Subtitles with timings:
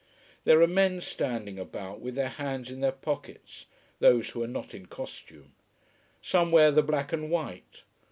[0.45, 3.67] There are men standing about, with their hands in their pockets,
[3.99, 5.53] those who are not in costume.
[6.23, 7.83] Some wear the black and white.